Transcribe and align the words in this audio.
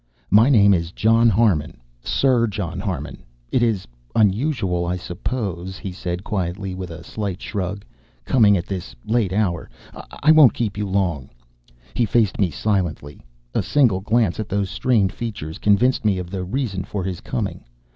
"My 0.31 0.49
name 0.49 0.73
is 0.73 0.91
John 0.91 1.29
Harmon 1.29 1.79
Sir 2.03 2.47
John 2.47 2.79
Harmon. 2.79 3.21
It 3.51 3.61
is 3.61 3.87
unusual, 4.15 4.83
I 4.83 4.95
suppose," 4.97 5.77
he 5.77 5.91
said 5.91 6.23
quietly, 6.23 6.73
with 6.73 6.89
a 6.89 7.03
slight 7.03 7.39
shrug, 7.39 7.85
"coming 8.25 8.57
at 8.57 8.65
this 8.65 8.95
late 9.05 9.31
hour. 9.31 9.69
I 10.23 10.31
won't 10.31 10.55
keep 10.55 10.75
you 10.75 10.87
long." 10.87 11.29
He 11.93 12.07
faced 12.07 12.39
me 12.39 12.49
silently. 12.49 13.21
A 13.53 13.61
single 13.61 13.99
glance 13.99 14.39
at 14.39 14.49
those 14.49 14.71
strained 14.71 15.11
features 15.13 15.59
convinced 15.59 16.03
me 16.03 16.17
of 16.17 16.31
the 16.31 16.43
reason 16.43 16.83
for 16.83 17.03
his 17.03 17.21
coming. 17.21 17.63